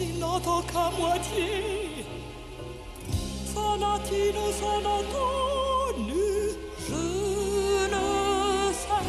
il 0.00 0.18
n'entend 0.18 0.62
qu'à 0.62 0.90
moitié 0.98 2.06
S'en 3.52 3.74
a-t-il 3.94 4.34
ou 4.36 4.50
s'en 4.60 4.80
entendu 4.98 6.30
Je 6.88 7.02
ne 7.94 8.72
sais 8.80 9.06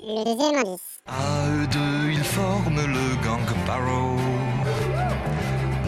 Le 0.00 0.24
deuxième 0.24 0.56
indice. 0.56 1.00
À 1.06 1.46
eux 1.48 1.66
deux, 1.66 2.10
ils 2.12 2.24
forment 2.24 2.86
le 2.96 3.06
gang 3.24 3.48
Barrow. 3.66 4.16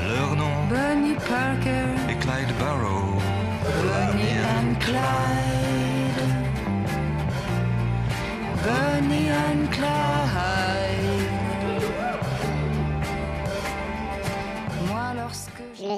Leur 0.09 0.37
nom 0.37 0.57
Bunny 0.71 1.15
Parker 1.15 1.89
est 2.11 2.19
Clyde 2.19 2.53
Barrow. 2.61 3.19
Bonnie 3.83 4.39
and 4.55 4.75
Clyde. 4.81 6.21
Bonnie 8.63 9.31
and 9.31 9.67
Clyde. 9.71 10.06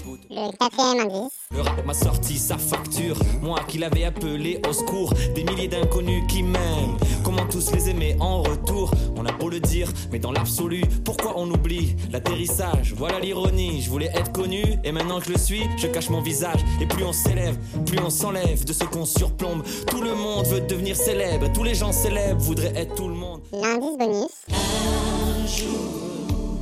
dégoûte. 0.00 0.20
Le 0.30 0.56
quatrième 0.56 1.00
indice. 1.00 1.32
Le 1.50 1.60
rap 1.62 1.84
m'a 1.86 1.94
sorti 1.94 2.38
sa 2.38 2.58
facture, 2.58 3.18
moi 3.42 3.60
qui 3.66 3.78
l'avais 3.78 4.04
appelé 4.04 4.60
au 4.68 4.72
secours, 4.72 5.12
des 5.34 5.44
milliers 5.44 5.68
d'inconnus 5.68 6.22
qui 6.28 6.42
m'aiment. 6.42 6.96
Comment 7.24 7.46
tous 7.46 7.72
les 7.72 7.88
aimer 7.88 8.16
en 8.20 8.42
retour 8.42 8.90
On 9.16 9.24
a 9.24 9.32
beau 9.32 9.48
le 9.48 9.60
dire, 9.60 9.88
mais 10.12 10.18
dans 10.18 10.32
l'absolu, 10.32 10.82
pourquoi 11.04 11.34
on 11.36 11.50
oublie 11.50 11.96
l'atterrissage? 12.12 12.94
Voilà 12.96 13.18
l'ironie, 13.18 13.80
je 13.82 13.90
voulais 13.90 14.10
être 14.14 14.32
connu, 14.32 14.62
et 14.84 14.92
maintenant 14.92 15.20
que 15.20 15.26
je 15.26 15.32
le 15.32 15.38
suis, 15.38 15.62
je 15.78 15.86
cache 15.86 16.10
mon 16.10 16.20
visage. 16.20 16.60
Et 16.80 16.86
plus 16.86 17.04
on 17.04 17.12
s'élève, 17.12 17.56
plus 17.86 17.98
on 17.98 18.10
s'enlève 18.10 18.64
de 18.64 18.72
ce 18.72 18.84
qu'on 18.84 19.06
surplombe. 19.06 19.62
Tout 19.86 20.02
le 20.02 20.14
monde 20.14 20.46
veut 20.46 20.60
devenir 20.60 20.96
célèbre, 20.96 21.50
tous 21.52 21.64
les 21.64 21.74
gens 21.74 21.92
célèbres 21.92 22.40
voudraient 22.40 22.74
être 22.76 22.94
tout 22.94 23.08
le 23.08 23.14
monde. 23.14 23.40
L'indice 23.52 23.96
bonus. 23.98 24.30
Un 24.50 25.46
jour, 25.46 26.60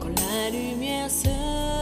quand 0.00 0.08
la 0.08 0.50
lumière 0.50 1.10
sera, 1.10 1.81